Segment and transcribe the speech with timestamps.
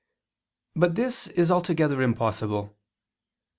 [0.75, 2.75] But this is altogether impossible.